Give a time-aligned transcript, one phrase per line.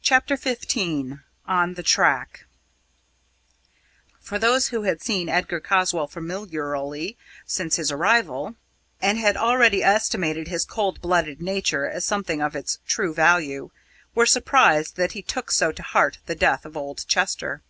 [0.00, 2.46] CHAPTER XV ON THE TRACK
[4.30, 8.54] Those who had seen Edgar Caswall familiarly since his arrival,
[9.02, 13.72] and had already estimated his cold blooded nature at something of its true value,
[14.14, 17.62] were surprised that he took so to heart the death of old Chester.